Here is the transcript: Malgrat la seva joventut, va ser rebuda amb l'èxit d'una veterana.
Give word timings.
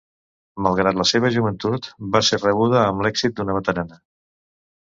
Malgrat 0.67 0.97
la 1.01 1.05
seva 1.09 1.31
joventut, 1.35 1.89
va 2.17 2.23
ser 2.31 2.41
rebuda 2.41 2.81
amb 2.87 3.07
l'èxit 3.07 3.37
d'una 3.41 3.59
veterana. 3.59 4.01